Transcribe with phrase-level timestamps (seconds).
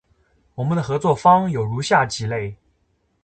[0.55, 2.57] 我们的合作方有如下几类：